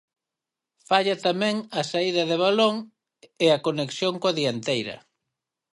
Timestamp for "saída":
1.91-2.23